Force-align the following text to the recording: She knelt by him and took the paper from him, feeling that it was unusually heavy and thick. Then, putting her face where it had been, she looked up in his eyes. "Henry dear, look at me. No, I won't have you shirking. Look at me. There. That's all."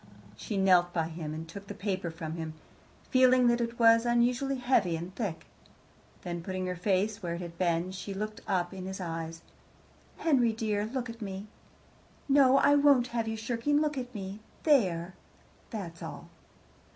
She 0.35 0.57
knelt 0.57 0.93
by 0.93 1.09
him 1.09 1.31
and 1.31 1.47
took 1.47 1.67
the 1.67 1.75
paper 1.75 2.09
from 2.09 2.33
him, 2.33 2.55
feeling 3.11 3.45
that 3.45 3.61
it 3.61 3.77
was 3.77 4.03
unusually 4.03 4.55
heavy 4.55 4.95
and 4.95 5.13
thick. 5.13 5.45
Then, 6.23 6.41
putting 6.41 6.65
her 6.65 6.75
face 6.75 7.21
where 7.21 7.35
it 7.35 7.41
had 7.41 7.55
been, 7.59 7.91
she 7.91 8.11
looked 8.11 8.41
up 8.47 8.73
in 8.73 8.87
his 8.87 8.99
eyes. 8.99 9.43
"Henry 10.17 10.53
dear, 10.53 10.87
look 10.87 11.07
at 11.07 11.21
me. 11.21 11.45
No, 12.27 12.57
I 12.57 12.73
won't 12.73 13.09
have 13.13 13.27
you 13.27 13.37
shirking. 13.37 13.79
Look 13.79 13.95
at 13.95 14.15
me. 14.15 14.39
There. 14.63 15.13
That's 15.69 16.01
all." 16.01 16.29